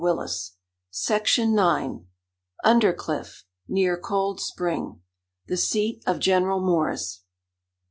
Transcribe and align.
UNDERCLIFF, 2.63 3.45
NEAR 3.67 3.97
COLD 3.99 4.41
SPRING, 4.41 4.99
THE 5.45 5.57
SEAT 5.57 6.01
OF 6.07 6.17
GENERAL 6.17 6.59
MORRIS. 6.61 7.21